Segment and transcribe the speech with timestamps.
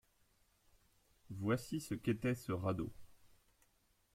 [1.29, 2.91] Voici ce qu’était ce radeau.